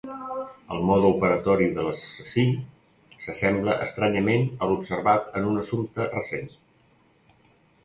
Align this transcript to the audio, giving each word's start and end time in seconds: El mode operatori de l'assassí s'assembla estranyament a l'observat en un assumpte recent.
El 0.75 0.79
mode 0.89 1.09
operatori 1.11 1.67
de 1.75 1.83
l'assassí 1.87 2.45
s'assembla 3.27 3.77
estranyament 3.85 4.49
a 4.67 4.73
l'observat 4.73 5.31
en 5.43 5.47
un 5.53 5.63
assumpte 5.67 6.11
recent. 6.19 6.53